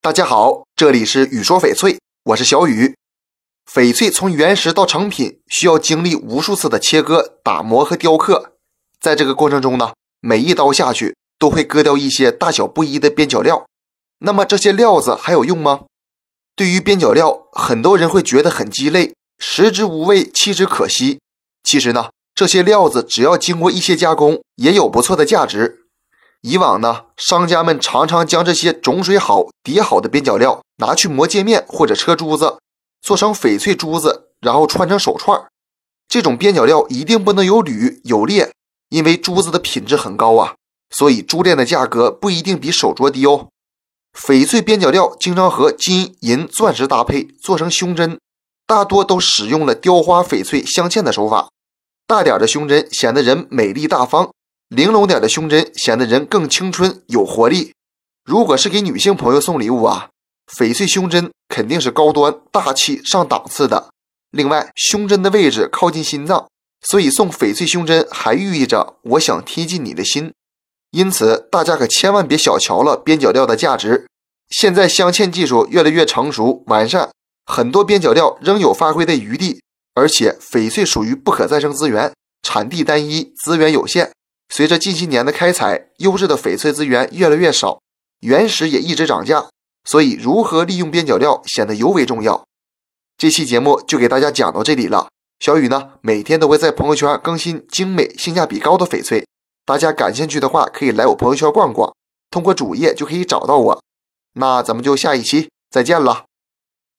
[0.00, 2.94] 大家好，这里是雨说翡翠，我是小雨。
[3.68, 8.52] 翡翠从原石到成品，需要经历无数次的切割、打磨和雕刻。
[9.00, 13.66] 在这个过程中呢，每一刀下去都会割掉一些大小不一的边角料。
[14.20, 15.86] 那么这些料子还有用吗？
[16.54, 21.18] 对于边角料，很多人会觉得很鸡肋，食之无味，弃之可惜。
[21.64, 25.87] 其实呢，这些料子只要经过一些加工，也有不错的价值。
[26.42, 32.58] 以往呢，商家们常常将这些种水好、叠好的边角料拿去磨界面或者车珠子，
[33.02, 35.40] 做成翡翠珠子，然后穿成手串。
[36.08, 38.52] 这种边角料一定不能有铝、有裂，
[38.88, 40.54] 因为珠子的品质很高啊，
[40.90, 43.48] 所以珠链的价格不一定比手镯低哦。
[44.16, 48.18] 翡翠边角料经常和金银、钻石搭配做成胸针，
[48.66, 51.48] 大多都使用了雕花翡翠镶嵌的手法，
[52.06, 54.30] 大点的胸针显得人美丽大方。
[54.68, 57.72] 玲珑点的胸针显得人更青春有活力。
[58.24, 60.10] 如果是给女性朋友送礼物啊，
[60.52, 63.88] 翡翠胸针肯定是高端大气上档次的。
[64.30, 66.46] 另外，胸针的位置靠近心脏，
[66.82, 70.32] 所以送翡翠胸针还寓意着我想贴近你的心。
[70.90, 74.06] 因此，大家可千万别小瞧了边角料的价值。
[74.50, 77.10] 现在镶嵌技术越来越成熟完善，
[77.46, 79.62] 很多边角料仍有发挥的余地。
[79.94, 84.12] 而且，翡翠属于不可再生资源，产地单一，资源有限。
[84.48, 87.80] 随着近些年的开采，优质的翡翠资源越来越少，
[88.20, 89.48] 原石也一直涨价，
[89.84, 92.44] 所以如何利用边角料显得尤为重要。
[93.16, 95.08] 这期节目就给大家讲到这里了。
[95.40, 99.26] 小雨呢，每天都会在朋友圈更新精美、性价比高的翡翠，
[99.64, 101.94] 大家感兴趣的话可以来我朋友圈逛逛，
[102.30, 103.82] 通过主页就可以找到我。
[104.34, 106.27] 那咱们就下一期再见了。